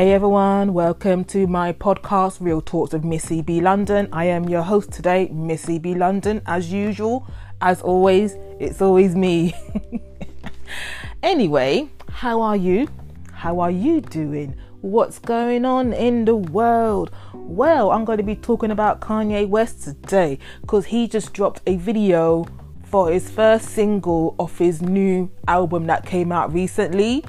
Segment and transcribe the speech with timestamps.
[0.00, 4.08] Hey everyone, welcome to my podcast, Real Talks with Missy B London.
[4.14, 7.26] I am your host today, Missy B London, as usual.
[7.60, 9.54] As always, it's always me.
[11.22, 12.88] anyway, how are you?
[13.30, 14.56] How are you doing?
[14.80, 17.10] What's going on in the world?
[17.34, 21.76] Well, I'm going to be talking about Kanye West today because he just dropped a
[21.76, 22.46] video
[22.84, 27.22] for his first single off his new album that came out recently.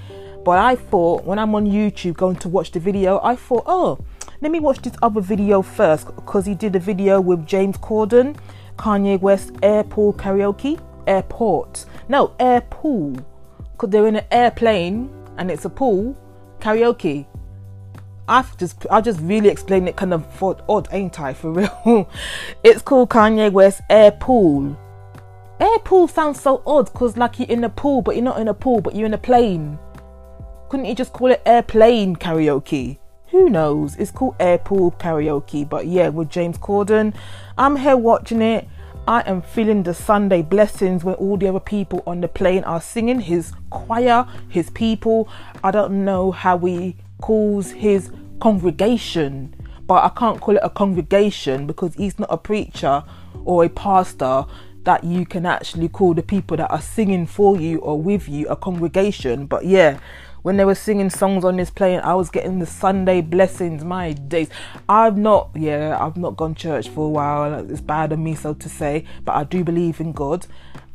[0.44, 4.00] But I thought when I'm on YouTube going to watch the video, I thought, oh,
[4.42, 8.36] let me watch this other video first because he did a video with James Corden,
[8.78, 10.82] Kanye West airport karaoke.
[11.06, 11.86] Airport.
[12.10, 13.16] No, air pool.
[13.72, 16.18] Because they're in an airplane and it's a pool
[16.60, 17.28] karaoke.
[18.28, 21.34] I've just I just really explained it kind of odd, ain't I?
[21.34, 21.52] For
[21.86, 22.10] real.
[22.64, 24.78] it's called Kanye West Air Pool.
[25.60, 28.48] Air pool sounds so odd because like you're in a pool, but you're not in
[28.48, 29.78] a pool, but you're in a plane.
[30.72, 32.98] Couldn't you just call it airplane karaoke?
[33.32, 33.98] Who knows?
[33.98, 35.68] It's called air pool karaoke.
[35.68, 37.14] But yeah, with James Corden,
[37.58, 38.70] I'm here watching it.
[39.06, 42.80] I am feeling the Sunday blessings when all the other people on the plane are
[42.80, 45.28] singing his choir, his people.
[45.62, 49.54] I don't know how he calls his congregation,
[49.86, 53.04] but I can't call it a congregation because he's not a preacher
[53.44, 54.46] or a pastor
[54.84, 58.48] that you can actually call the people that are singing for you or with you
[58.48, 59.46] a congregation.
[59.46, 60.00] But yeah,
[60.42, 63.84] when they were singing songs on this plane, I was getting the Sunday blessings.
[63.84, 64.50] My days,
[64.90, 67.70] I've not, yeah, I've not gone church for a while.
[67.70, 70.48] It's bad of me, so to say, but I do believe in God.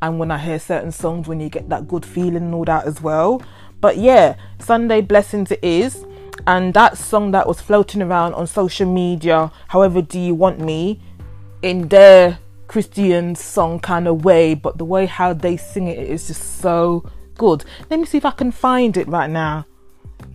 [0.03, 2.87] And when I hear certain songs, when you get that good feeling and all that
[2.87, 3.43] as well.
[3.81, 6.05] But yeah, Sunday blessings it is.
[6.47, 11.01] And that song that was floating around on social media, however do you want me,
[11.63, 16.27] in their Christian song kind of way, but the way how they sing it is
[16.27, 17.65] just so good.
[17.91, 19.67] Let me see if I can find it right now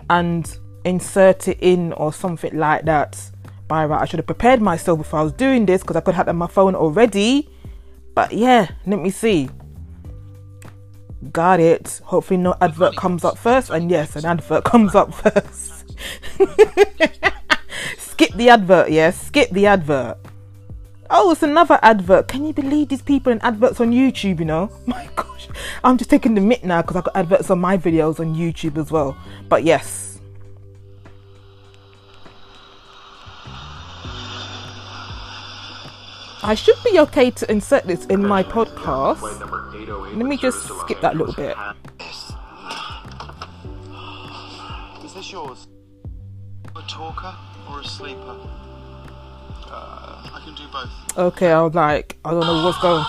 [0.09, 3.19] and insert it in or something like that.
[3.67, 6.15] By right, I should have prepared myself before I was doing this because I could
[6.15, 7.49] have had my phone already.
[8.13, 9.49] But yeah, let me see.
[11.31, 12.01] Got it.
[12.05, 13.69] Hopefully, no advert comes up first.
[13.69, 15.85] And yes, an advert comes up first.
[17.97, 19.27] skip the advert, yes.
[19.27, 20.17] Skip the advert.
[21.13, 22.29] Oh, it's another advert.
[22.29, 24.71] Can you believe these people in adverts on YouTube, you know?
[24.85, 25.49] My gosh.
[25.83, 28.77] I'm just taking the mitt now because I've got adverts on my videos on YouTube
[28.77, 29.17] as well.
[29.49, 30.21] But yes.
[36.43, 39.21] I should be okay to insert this in my podcast.
[40.15, 41.57] Let me just skip that little bit.
[45.03, 45.67] Is this yours?
[46.73, 47.35] A talker
[47.69, 48.39] or a sleeper?
[49.65, 50.00] Uh,
[50.33, 51.17] I can do both.
[51.17, 53.03] Okay, I was like, I don't know what's going.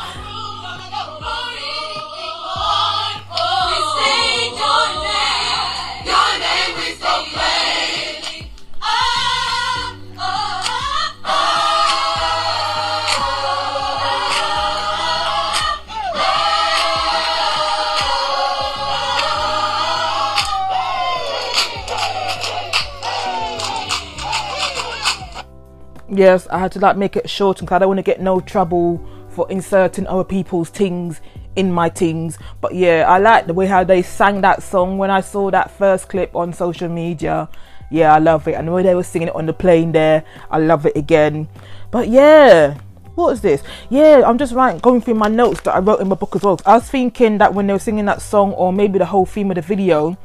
[26.15, 28.39] Yes, I had to like make it short because I don't want to get no
[28.39, 31.23] trouble for inserting other people's things
[31.57, 32.37] in my things.
[32.61, 35.71] But yeah, I like the way how they sang that song when I saw that
[35.71, 37.49] first clip on social media.
[37.91, 38.57] Yeah, I love it.
[38.57, 41.49] And the way they were singing it on the plane there, I love it again.
[41.91, 42.75] But yeah,
[43.15, 43.63] what is this?
[43.89, 46.43] Yeah, I'm just writing, going through my notes that I wrote in my book as
[46.43, 46.61] well.
[46.67, 49.51] I was thinking that when they were singing that song, or maybe the whole theme
[49.51, 50.19] of the video,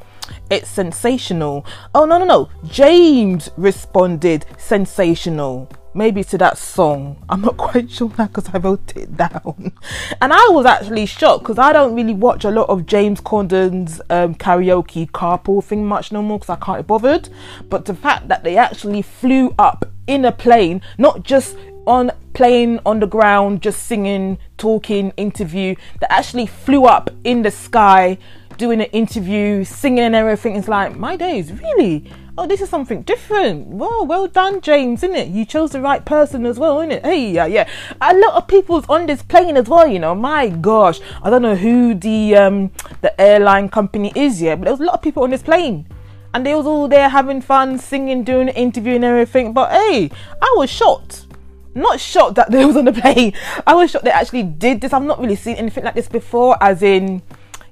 [0.50, 1.66] it's sensational.
[1.94, 2.50] Oh, no, no, no.
[2.66, 5.70] James responded sensational.
[5.94, 7.24] Maybe to that song.
[7.28, 9.72] I'm not quite sure now because I wrote it down.
[10.22, 14.00] And I was actually shocked because I don't really watch a lot of James Corden's
[14.10, 17.30] um, karaoke carpool thing much no more because I can't be bothered.
[17.70, 21.58] But the fact that they actually flew up in a plane, not just
[21.88, 27.50] on playing on the ground, just singing, talking, interview, that actually flew up in the
[27.52, 28.18] sky
[28.58, 30.56] doing an interview, singing and everything.
[30.56, 32.12] It's like, my days, really?
[32.38, 33.68] Oh, this is something different.
[33.68, 35.30] Well, well done, James, isn't it?
[35.30, 37.06] You chose the right person as well, isn't it?
[37.06, 37.68] Hey, yeah, yeah.
[38.00, 40.14] A lot of people's on this plane as well, you know.
[40.14, 42.72] My gosh, I don't know who the um
[43.02, 45.88] the airline company is yet, but there was a lot of people on this plane.
[46.34, 49.54] And they was all there having fun, singing, doing an interview and everything.
[49.54, 51.24] But hey, I was shocked
[51.78, 53.34] not shocked that they was on the plane.
[53.66, 54.94] I was shocked they actually did this.
[54.94, 57.22] I've not really seen anything like this before, as in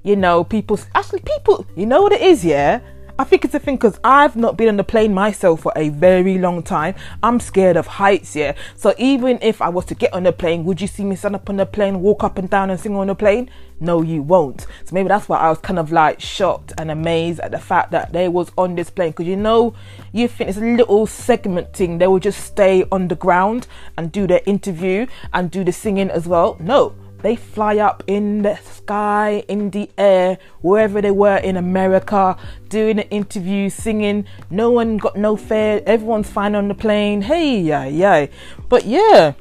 [0.06, 2.80] you know, people actually people, you know what it is, yeah?
[3.18, 5.90] I think it's a thing because I've not been on the plane myself for a
[5.90, 6.96] very long time.
[7.24, 8.56] I'm scared of heights, yeah.
[8.76, 11.34] So even if I was to get on the plane, would you see me stand
[11.34, 13.50] up on the plane, walk up and down and sing on the plane?
[13.80, 14.68] No, you won't.
[14.84, 17.92] So maybe that's why I was kind of like shocked and amazed at the fact
[17.92, 19.12] that they was on this plane.
[19.12, 19.74] Because you know,
[20.12, 21.98] you think it's a little segment thing.
[21.98, 23.68] They will just stay on the ground
[23.98, 26.58] and do their interview and do the singing as well.
[26.60, 26.94] No
[27.26, 32.38] they fly up in the sky, in the air, wherever they were in America,
[32.70, 34.26] doing an interview, singing.
[34.52, 35.82] No one got no fare.
[35.88, 37.24] Everyone's fine on the plane.
[37.24, 38.28] Hey, yeah, yeah.
[38.70, 39.34] But yeah,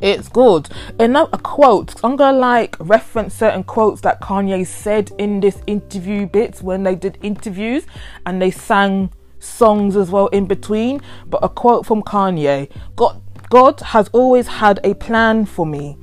[0.00, 0.68] it's good.
[1.00, 1.96] And a quote.
[2.04, 6.94] I'm gonna like reference certain quotes that Kanye said in this interview bits when they
[6.94, 7.84] did interviews
[8.26, 11.00] and they sang songs as well in between.
[11.26, 13.20] But a quote from Kanye God
[13.50, 15.98] God has always had a plan for me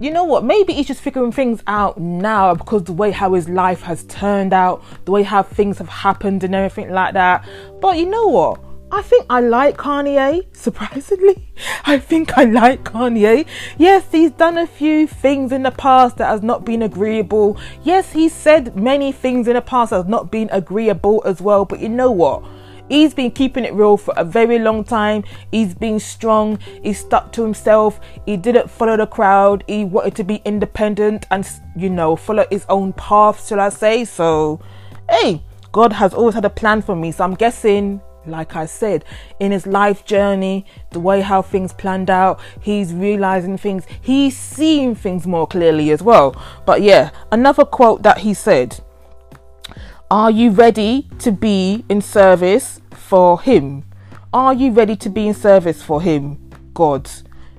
[0.00, 0.44] you know what?
[0.44, 4.52] Maybe he's just figuring things out now because the way how his life has turned
[4.52, 7.48] out, the way how things have happened and everything like that.
[7.80, 8.60] But you know what?
[8.90, 11.52] I think I like Kanye, surprisingly.
[11.84, 13.46] I think I like Kanye.
[13.76, 17.58] Yes, he's done a few things in the past that has not been agreeable.
[17.82, 21.66] Yes, he said many things in the past that has not been agreeable as well.
[21.66, 22.42] But you know what?
[22.88, 25.24] He's been keeping it real for a very long time.
[25.50, 26.58] He's been strong.
[26.82, 28.00] He stuck to himself.
[28.26, 29.64] He didn't follow the crowd.
[29.66, 34.04] He wanted to be independent and, you know, follow his own path, shall I say.
[34.04, 34.60] So,
[35.10, 35.42] hey,
[35.72, 37.12] God has always had a plan for me.
[37.12, 39.04] So I'm guessing, like I said,
[39.40, 43.84] in his life journey, the way how things planned out, he's realizing things.
[44.00, 46.40] He's seeing things more clearly as well.
[46.66, 48.80] But yeah, another quote that he said
[50.10, 53.84] are you ready to be in service for Him?
[54.32, 56.50] Are you ready to be in service for Him?
[56.74, 57.10] God.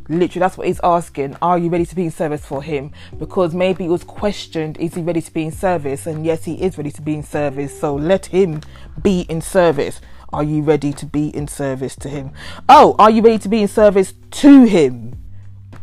[0.08, 1.38] Literally, that's what he's asking.
[1.40, 2.92] Are you ready to be in service for him?
[3.20, 6.08] Because maybe it was questioned, is he ready to be in service?
[6.08, 7.80] And yes, he is ready to be in service.
[7.80, 8.62] So let him
[9.04, 10.02] be in service.
[10.34, 12.32] Are you ready to be in service to him?
[12.68, 15.16] Oh, are you ready to be in service to him?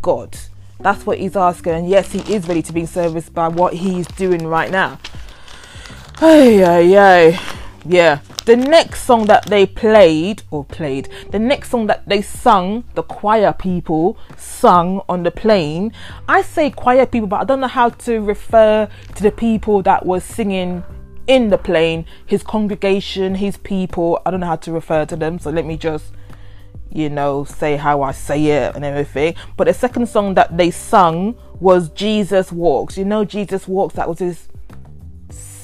[0.03, 0.37] God.
[0.81, 1.75] That's what he's asking.
[1.75, 4.99] And yes, he is ready to be in service by what he's doing right now.
[6.19, 7.39] Hey, hey, hey.
[7.85, 8.21] Yeah.
[8.47, 13.03] The next song that they played or played, the next song that they sung, the
[13.03, 15.93] choir people sung on the plane.
[16.27, 20.07] I say choir people, but I don't know how to refer to the people that
[20.07, 20.85] were singing
[21.27, 24.19] in the plane, his congregation, his people.
[24.25, 26.13] I don't know how to refer to them, so let me just
[26.91, 29.35] you know, say how I say it and everything.
[29.59, 32.97] But the second song that they sung was Jesus Walks.
[32.97, 34.49] You know, Jesus Walks, that was his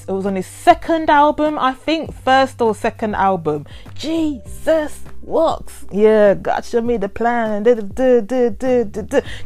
[0.09, 3.67] it was on his second album, I think, first or second album.
[3.95, 5.85] Jesus walks.
[5.91, 7.65] Yeah, God showed me the plan.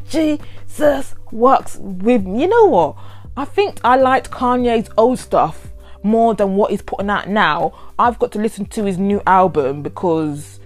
[0.08, 2.26] Jesus walks with.
[2.26, 2.96] You know what?
[3.36, 5.68] I think I liked Kanye's old stuff
[6.02, 7.72] more than what he's putting out now.
[7.98, 10.60] I've got to listen to his new album because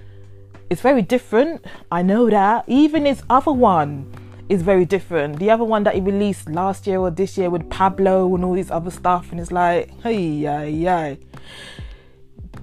[0.68, 1.64] it's very different.
[1.90, 2.64] I know that.
[2.68, 4.12] Even his other one
[4.50, 5.38] is very different.
[5.38, 8.54] The other one that he released last year or this year with Pablo and all
[8.54, 11.14] this other stuff, and it's like, hey, yeah, yeah,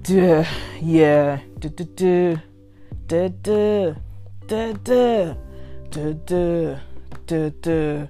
[0.02, 0.44] duh,
[0.82, 2.36] yeah, duh, duh, duh,
[3.06, 3.94] duh, duh,
[4.46, 5.34] duh, duh,
[5.90, 6.78] duh, duh,
[7.26, 8.06] duh, duh.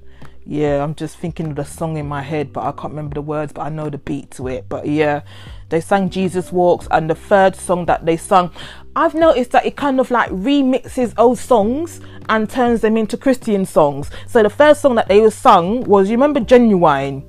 [0.50, 3.20] Yeah, I'm just thinking of the song in my head, but I can't remember the
[3.20, 4.64] words, but I know the beat to it.
[4.66, 5.20] But yeah,
[5.68, 8.50] they sang Jesus Walks, and the third song that they sung,
[8.96, 12.00] I've noticed that it kind of like remixes old songs
[12.30, 14.10] and turns them into Christian songs.
[14.26, 17.26] So the first song that they were sung was, you remember Ginuwine?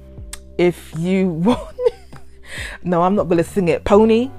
[0.58, 1.78] If you want.
[2.84, 3.84] no, I'm not going to sing it.
[3.84, 4.32] Pony?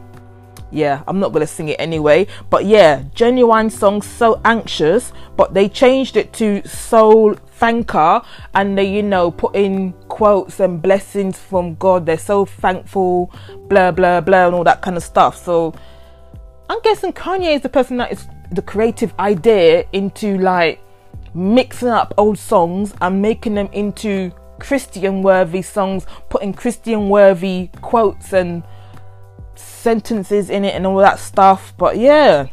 [0.71, 2.27] Yeah, I'm not to sing it anyway.
[2.49, 8.25] But yeah, Ginuwine song, So Anxious, but they changed it to Soul Thanker
[8.55, 12.07] and they, you know, put in quotes and blessings from God.
[12.07, 13.33] They're so thankful,
[13.69, 15.37] blah, blah, blah, and all that kind of stuff.
[15.37, 15.75] So
[16.69, 20.81] I'm guessing Kanye is the person that is the creative idea into like
[21.35, 28.33] mixing up old songs and making them into Christian worthy songs, putting Christian worthy quotes
[28.33, 28.63] and
[29.55, 31.73] sentences in it and all that stuff.
[31.77, 32.49] But yeah,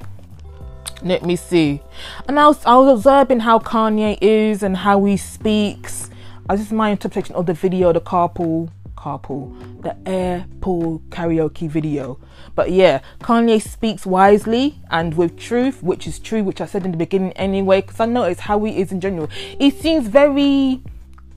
[1.03, 1.81] let me see.
[2.27, 6.09] And I was, I was observing how Kanye is and how he speaks.
[6.49, 12.19] I just my interpretation of the video, the carpool, carpool, the airpool karaoke video.
[12.55, 16.91] But yeah, Kanye speaks wisely and with truth, which is true, which I said in
[16.91, 19.27] the beginning anyway, because I notice how he is in general.
[19.27, 20.81] He seems very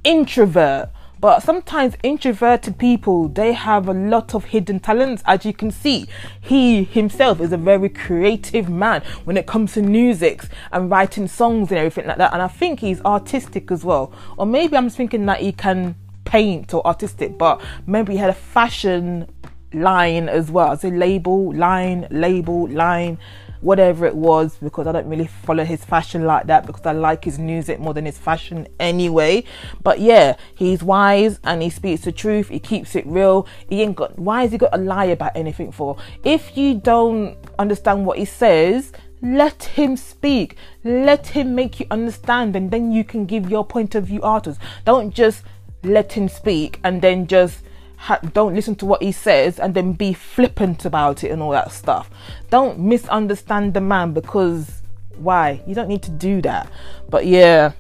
[0.05, 0.91] introvert
[1.21, 5.23] but sometimes introverted people they have a lot of hidden talents.
[5.27, 6.09] As you can see
[6.41, 11.71] he himself is a very creative man when it comes to music and writing songs
[11.71, 12.33] and everything like that.
[12.33, 14.13] And i think he's artistic as well.
[14.39, 18.35] Or maybe i'm thinking that he can paint or artistic but maybe he had a
[18.35, 19.29] fashion
[19.73, 20.77] line as well.
[20.77, 23.19] Say label, line, label, line,
[23.61, 27.25] whatever it was, because I don't really follow his fashion like that because I like
[27.25, 29.45] his music more than his fashion anyway.
[29.83, 33.47] But yeah, he's wise and he speaks the truth, he keeps it real.
[33.69, 35.97] He ain't got why has he got to lie about anything for?
[36.25, 40.57] If you don't understand what he says, let him speak.
[40.83, 44.63] Let him make you understand, and then you can give your point of view artists.
[44.87, 45.43] Don't just
[45.83, 47.63] let him speak and then just
[48.01, 51.51] ha- don't listen to what he says and then be flippant about it and all
[51.51, 52.11] that stuff.
[52.49, 54.81] Don't misunderstand the man because
[55.19, 55.63] why?
[55.67, 56.71] You don't need to do that.
[57.11, 57.73] But yeah.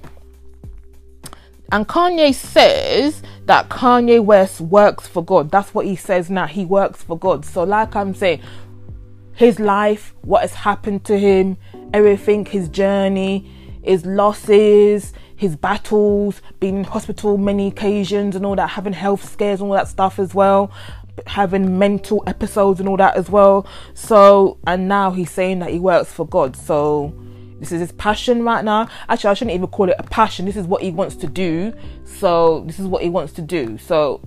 [1.72, 5.50] And Kanye says that Kanye West works for God.
[5.50, 6.46] That's what he says now.
[6.46, 7.46] He works for God.
[7.46, 8.42] So, like I'm saying,
[9.32, 11.56] his life, what has happened to him,
[11.94, 13.50] everything, his journey,
[13.82, 19.62] his losses, his battles, being in hospital many occasions and all that, having health scares
[19.62, 20.70] and all that stuff as well,
[21.26, 23.66] having mental episodes and all that as well.
[23.94, 26.56] So, and now he's saying that he works for God.
[26.56, 27.14] So,
[27.58, 28.90] this is his passion right now.
[29.08, 30.44] Actually, I shouldn't even call it a passion.
[30.44, 31.72] This is what he wants to do.
[32.04, 33.78] So, this is what he wants to do.
[33.78, 34.20] So,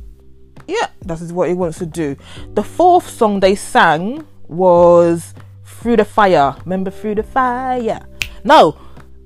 [0.65, 2.17] yeah, this is what he wants to do.
[2.55, 6.55] The fourth song they sang was Through the Fire.
[6.65, 8.03] Remember Through the Fire?
[8.43, 8.75] No,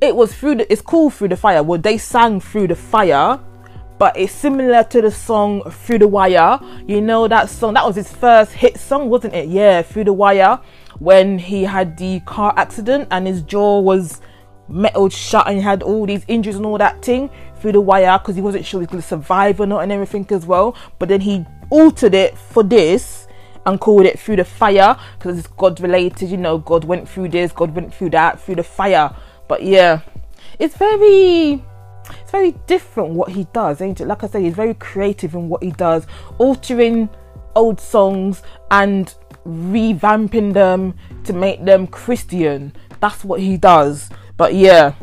[0.01, 1.63] it was through the it's called through the fire.
[1.63, 3.39] Well they sang through the fire
[3.97, 6.59] but it's similar to the song through the wire.
[6.85, 7.73] You know that song?
[7.73, 9.47] That was his first hit song wasn't it?
[9.49, 10.59] Yeah through the wire
[10.99, 14.21] when he had the car accident and his jaw was
[14.67, 18.19] metal shut and he had all these injuries and all that thing through the wire
[18.19, 20.75] because he wasn't sure he was going to survive or not and everything as well.
[20.99, 23.27] But then he altered it for this
[23.65, 27.27] and called it through the fire because it's god related you know god went through
[27.27, 29.13] this god went through that through the fire
[29.47, 30.01] but yeah,
[30.59, 31.63] it's very
[32.09, 34.07] it's very different what he does, ain't it?
[34.07, 36.05] Like I said, he's very creative in what he does,
[36.37, 37.09] altering
[37.55, 39.13] old songs and
[39.45, 42.73] revamping them to make them Christian.
[42.99, 44.09] That's what he does.
[44.37, 44.93] But yeah,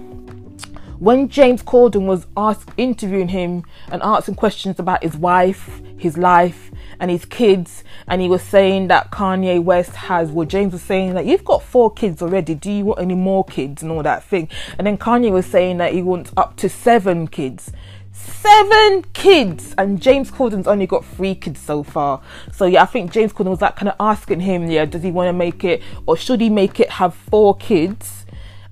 [1.04, 6.70] when James Corden was asked interviewing him and asking questions about his wife, his life,
[6.98, 10.30] and his kids, and he was saying that Kanye West has.
[10.30, 12.54] Well, James was saying that you've got four kids already.
[12.54, 14.48] Do you want any more kids and all that thing?
[14.78, 17.70] And then Kanye was saying that he wants up to seven kids.
[18.12, 22.22] Seven kids, and James Corden's only got three kids so far.
[22.50, 25.10] So yeah, I think James Corden was like kind of asking him, yeah, does he
[25.10, 28.23] want to make it, or should he make it have four kids?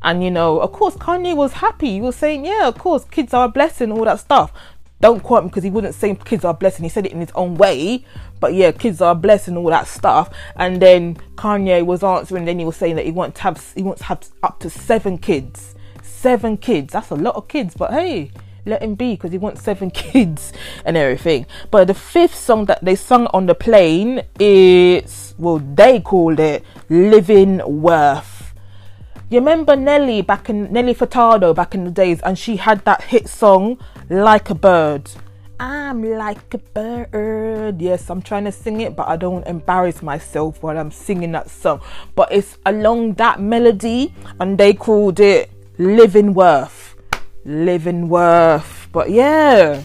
[0.02, 1.92] And you know, of course, Kanye was happy.
[1.92, 4.52] He was saying, yeah, of course, kids are a blessing, all that stuff.
[5.00, 6.84] Don't quote him because he wouldn't say kids are a blessing.
[6.84, 8.04] He said it in his own way.
[8.38, 10.32] But yeah, kids are a blessing, all that stuff.
[10.54, 12.44] And then Kanye was answering.
[12.44, 14.70] Then he was saying that he wants to have he wants to have up to
[14.70, 15.74] seven kids.
[16.02, 16.92] Seven kids.
[16.92, 17.74] That's a lot of kids.
[17.76, 18.30] But hey,
[18.64, 20.52] let him be because he wants seven kids
[20.84, 21.46] and everything.
[21.72, 26.64] But the fifth song that they sung on the plane is well, they called it
[26.88, 28.41] "Living Worth."
[29.32, 33.04] You remember Nelly back in Nelly Furtado back in the days, and she had that
[33.04, 33.78] hit song
[34.10, 35.10] like a bird.
[35.58, 37.80] I'm like a bird.
[37.80, 41.48] Yes, I'm trying to sing it, but I don't embarrass myself while I'm singing that
[41.48, 41.80] song.
[42.14, 46.94] But it's along that melody, and they called it Living Worth.
[47.46, 48.88] Living Worth.
[48.92, 49.82] But yeah.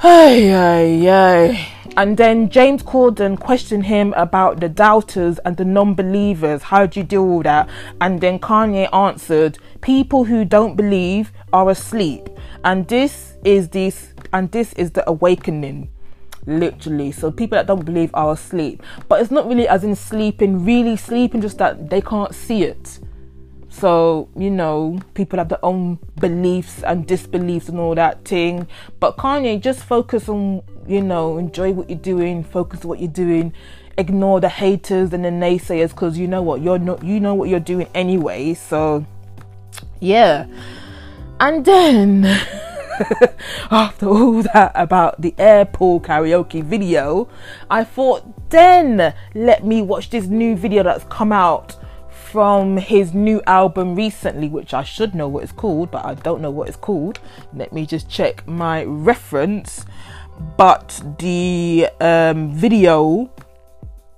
[0.00, 1.68] Hey, hey, hey.
[1.96, 6.62] And then James Corden questioned him about the doubters and the non believers.
[6.62, 7.68] How do you deal with that?
[8.00, 12.28] And then Kanye answered, People who don't believe are asleep.
[12.64, 15.88] And this is this and this is the awakening.
[16.46, 17.12] Literally.
[17.12, 18.82] So people that don't believe are asleep.
[19.08, 22.98] But it's not really as in sleeping, really sleeping, just that they can't see it.
[23.80, 28.68] So, you know, people have their own beliefs and disbeliefs and all that thing.
[29.00, 33.08] But Kanye, just focus on, you know, enjoy what you're doing, focus on what you're
[33.08, 33.52] doing,
[33.98, 37.48] ignore the haters and the naysayers because you know what, you're not you know what
[37.48, 38.54] you're doing anyway.
[38.54, 39.04] So
[39.98, 40.46] yeah.
[41.40, 42.24] And then
[43.72, 47.28] after all that about the airport karaoke video,
[47.68, 51.76] I thought then let me watch this new video that's come out
[52.34, 56.40] from his new album recently, which I should know what it's called, but I don't
[56.40, 57.20] know what it's called.
[57.54, 59.84] Let me just check my reference.
[60.56, 63.30] But the um, video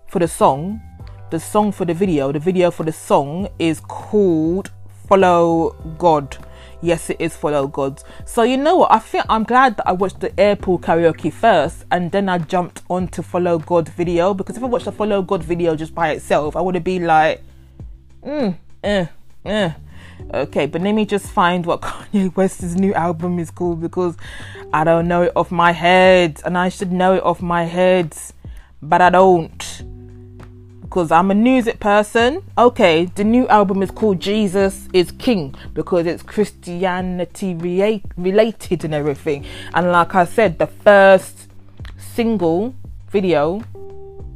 [0.07, 0.81] for the song,
[1.29, 4.71] the song for the video, the video for the song is called
[5.07, 6.39] Follow God.
[6.81, 8.03] Yes, it is Follow God.
[8.25, 8.93] So you know what?
[8.93, 12.81] I think I'm glad that I watched the airport karaoke first and then I jumped
[12.89, 16.13] on to Follow God video because if I watched the Follow God video just by
[16.13, 17.43] itself, I would have been like
[18.27, 19.07] Mm, eh,
[19.45, 19.71] eh.
[20.35, 24.17] Okay, but let me just find what Kanye West's new album is called because
[24.73, 28.15] I don't know it off my head and I should know it off my head.
[28.83, 29.85] but I don't
[30.83, 32.43] because I'm a music person.
[32.57, 37.55] Okay, the new album is called Jesus is King because it's Christianity
[38.17, 39.45] related and everything.
[39.75, 41.49] And like I said, the first
[41.99, 42.75] single
[43.11, 43.63] video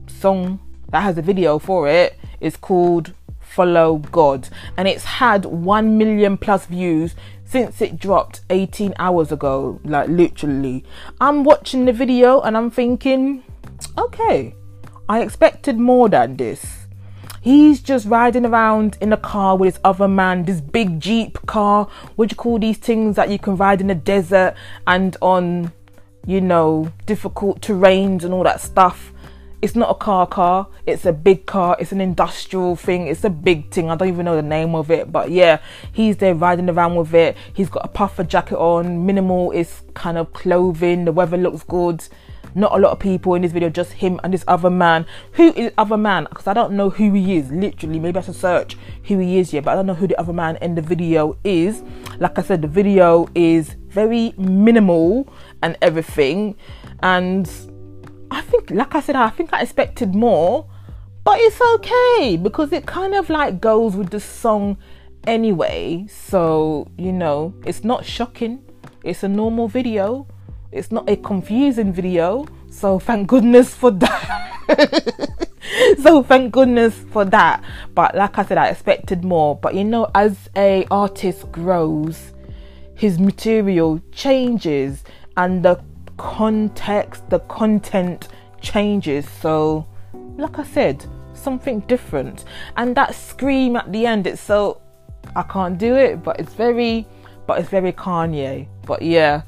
[0.07, 0.59] song
[0.91, 3.15] that has a video for it is called
[3.55, 7.15] Follow God and it's had 1 million plus views
[7.45, 10.85] since it dropped 18 hours ago like literally
[11.21, 13.43] i'm watching the video and i'm thinking
[13.99, 14.55] okay
[15.11, 16.87] I expected more than this.
[17.41, 21.89] He's just riding around in a car with his other man, this big Jeep car.
[22.15, 24.55] What do you call these things that you can ride in the desert
[24.87, 25.73] and on,
[26.27, 29.13] you know, difficult terrains and all that stuff?
[29.63, 33.31] It's not a car car, it's a big car, it's an industrial thing, it's a
[33.31, 33.91] big thing.
[33.91, 35.61] I don't even know the name of it, but yeah,
[35.93, 37.37] he's there riding around with it.
[37.53, 42.09] He's got a puffer jacket on, minimal is kind of clothing, the weather looks good
[42.55, 45.07] not a lot of people in this video, just him and this other man.
[45.33, 46.27] Who is other man?
[46.29, 47.51] Because I don't know who he is.
[47.51, 50.19] Literally, maybe I should search who he is here, but I don't know who the
[50.19, 51.83] other man in the video is.
[52.19, 56.57] Like I said, the video is very minimal and everything,
[57.03, 57.51] and
[58.31, 60.67] I think, like I said, I think I expected more,
[61.25, 64.79] but it's okay because it kind of like goes with the song
[65.27, 66.07] anyway.
[66.09, 68.65] So you know, it's not shocking.
[69.03, 70.27] It's a normal video
[70.73, 75.49] it's not a confusing video, so thank goodness for that.
[76.03, 77.65] so thank goodness for that.
[77.93, 79.57] But like I said, I expected more.
[79.57, 82.33] But you know, as a artist grows,
[82.95, 85.03] his material changes
[85.37, 85.83] and the
[86.21, 88.29] context, the content
[88.61, 89.27] changes.
[89.29, 89.87] So,
[90.37, 92.45] like I said, something different.
[92.77, 94.83] And that scream at the end, it's so
[95.35, 97.07] I can't do it, but it's very,
[97.47, 98.69] but it's very Kanye.
[98.87, 99.43] But yeah.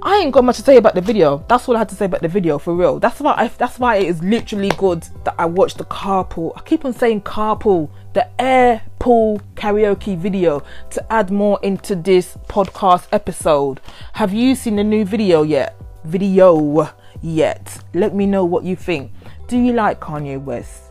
[0.00, 1.44] I ain't got much to say about the video.
[1.48, 2.98] That's all I had to say about the video for real.
[2.98, 6.52] That's why I, that's why it is literally good that I watched the carpool.
[6.56, 12.36] I keep on saying carpool, the air pool karaoke video to add more into this
[12.48, 13.80] podcast episode.
[14.14, 15.76] Have you seen the new video yet?
[16.04, 16.88] Video
[17.22, 17.82] yet?
[17.94, 19.12] Let me know what you think.
[19.48, 20.84] Do you like Kanye West?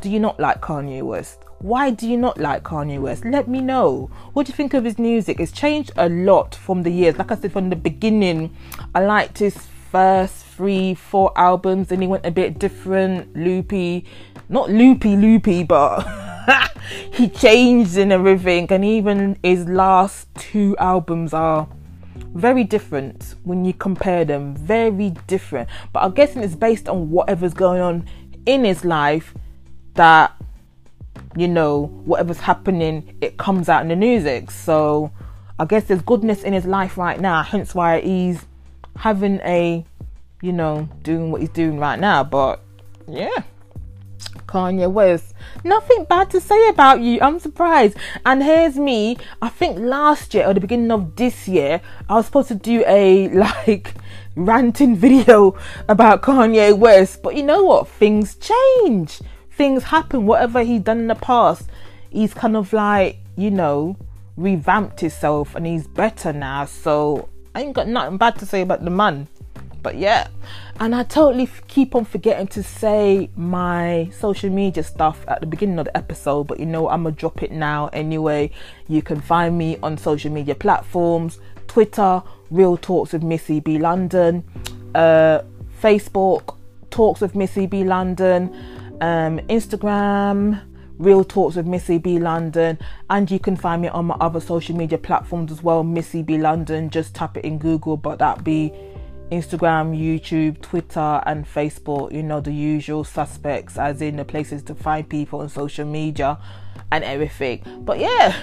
[0.00, 1.40] Do you not like Kanye West?
[1.58, 3.24] Why do you not like Kanye West?
[3.24, 4.10] Let me know.
[4.32, 5.38] What do you think of his music?
[5.38, 7.16] It's changed a lot from the years.
[7.18, 8.56] Like I said from the beginning,
[8.94, 9.56] I liked his
[9.92, 14.06] first three, four albums, then he went a bit different, loopy.
[14.48, 16.02] Not loopy, loopy, but
[17.12, 18.66] he changed and everything.
[18.70, 21.68] And even his last two albums are
[22.34, 24.54] very different when you compare them.
[24.56, 25.68] Very different.
[25.92, 28.08] But I'm guessing it's based on whatever's going on
[28.46, 29.34] in his life
[29.94, 30.34] that
[31.36, 34.50] you know, whatever's happening, it comes out in the music.
[34.50, 35.10] So
[35.58, 38.44] I guess there's goodness in his life right now, hence why he's
[38.96, 39.84] having a,
[40.42, 42.24] you know, doing what he's doing right now.
[42.24, 42.60] But
[43.08, 43.42] yeah.
[44.52, 45.34] Kanye West.
[45.64, 47.18] Nothing bad to say about you.
[47.20, 47.96] I'm surprised.
[48.26, 49.16] And here's me.
[49.40, 52.84] I think last year or the beginning of this year, I was supposed to do
[52.86, 53.94] a like
[54.36, 55.56] ranting video
[55.88, 57.22] about Kanye West.
[57.22, 57.88] But you know what?
[57.88, 59.20] Things change
[59.62, 61.68] things happen, whatever he's done in the past,
[62.10, 63.96] he's kind of like, you know,
[64.36, 66.64] revamped himself and he's better now.
[66.64, 69.28] So I ain't got nothing bad to say about the man.
[69.82, 70.28] But yeah,
[70.78, 75.78] and I totally keep on forgetting to say my social media stuff at the beginning
[75.78, 78.50] of the episode, but you know, I'm gonna drop it now anyway.
[78.88, 84.44] You can find me on social media platforms Twitter, Real Talks with Missy B London,
[84.94, 85.40] uh,
[85.82, 86.56] Facebook,
[86.90, 88.54] Talks with Missy B London
[89.02, 90.62] um, Instagram,
[90.98, 92.78] Real Talks with Missy B London,
[93.10, 96.38] and you can find me on my other social media platforms as well, Missy B
[96.38, 96.88] London.
[96.88, 98.72] Just tap it in Google, but that be
[99.32, 102.12] Instagram, YouTube, Twitter, and Facebook.
[102.12, 106.38] You know the usual suspects, as in the places to find people on social media
[106.90, 107.62] and everything.
[107.84, 108.36] But yeah,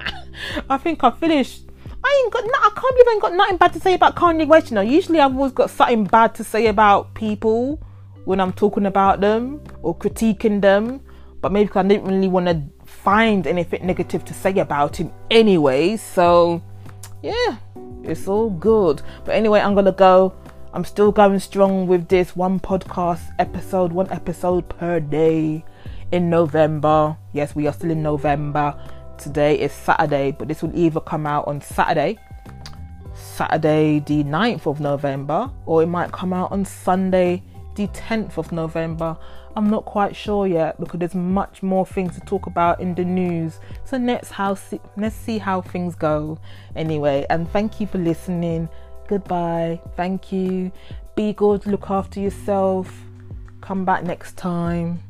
[0.70, 1.62] I think I finished.
[2.04, 2.44] I ain't got.
[2.44, 4.70] I can't believe I ain't got nothing bad to say about Kanye West.
[4.70, 7.82] You know, usually I've always got something bad to say about people
[8.24, 11.00] when I'm talking about them or critiquing them,
[11.40, 15.12] but maybe because I didn't really want to find anything negative to say about him
[15.30, 15.96] anyway.
[15.96, 16.62] So,
[17.22, 17.56] yeah,
[18.04, 19.02] it's all good.
[19.24, 20.32] But anyway, I'm gonna go.
[20.74, 25.64] I'm still going strong with this one podcast episode, one episode per day
[26.12, 27.16] in November.
[27.32, 28.74] Yes, we are still in November.
[29.18, 32.18] Today is Saturday, but this will either come out on Saturday,
[33.14, 37.42] Saturday the 9th of November, or it might come out on Sunday
[37.74, 39.16] the 10th of November.
[39.54, 43.04] I'm not quite sure yet because there's much more things to talk about in the
[43.04, 43.60] news.
[43.84, 44.56] So let's how
[44.96, 46.38] let's see how things go.
[46.74, 48.68] Anyway, and thank you for listening.
[49.08, 49.80] Goodbye.
[49.96, 50.72] Thank you.
[51.14, 51.66] Be good.
[51.66, 52.90] Look after yourself.
[53.60, 55.02] Come back next time.